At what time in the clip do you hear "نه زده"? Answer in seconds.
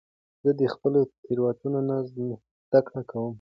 1.89-2.79